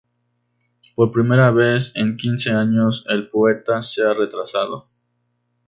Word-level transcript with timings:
Por 0.95 1.11
primera 1.11 1.51
vez 1.51 1.91
en 1.95 2.17
quince 2.17 2.49
años 2.49 3.05
el 3.07 3.29
poeta 3.29 3.83
se 3.83 4.01
ha 4.01 4.15
retrasado. 4.15 4.89